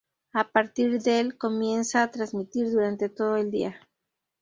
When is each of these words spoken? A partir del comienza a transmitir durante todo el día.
A 0.33 0.49
partir 0.51 0.99
del 1.03 1.37
comienza 1.37 2.01
a 2.01 2.09
transmitir 2.09 2.71
durante 2.71 3.07
todo 3.07 3.35
el 3.37 3.51
día. 3.51 3.87